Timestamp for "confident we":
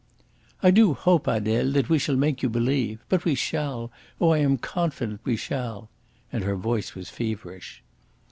4.57-5.35